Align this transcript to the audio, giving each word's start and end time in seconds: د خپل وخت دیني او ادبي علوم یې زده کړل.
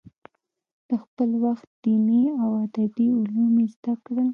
د 0.87 0.89
خپل 1.03 1.29
وخت 1.43 1.67
دیني 1.83 2.23
او 2.41 2.49
ادبي 2.65 3.07
علوم 3.19 3.53
یې 3.61 3.67
زده 3.73 3.93
کړل. 4.05 4.29